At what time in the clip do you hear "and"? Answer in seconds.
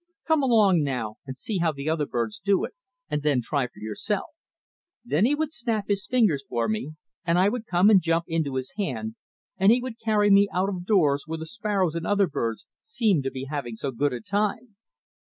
1.27-1.37, 3.07-3.21, 7.23-7.37, 7.91-8.01, 9.57-9.71, 11.93-12.07